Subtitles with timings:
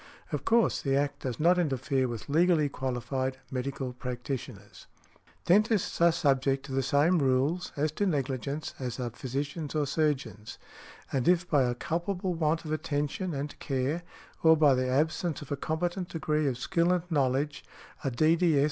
[0.31, 4.87] Of course, the Act does not interfere with legally qualified medical practitioners.
[5.45, 10.57] Dentists are subject to the same rules, as to negligence, as are physicians or surgeons,
[11.13, 14.01] and if by a culpable want of attention and care,
[14.41, 17.63] or by the absence of a competent degree of skill and knowledge,
[18.03, 18.59] a D.D.S.